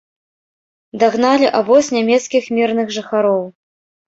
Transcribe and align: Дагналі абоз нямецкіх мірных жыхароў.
Дагналі 1.03 1.51
абоз 1.59 1.91
нямецкіх 1.99 2.43
мірных 2.61 2.87
жыхароў. 2.97 3.41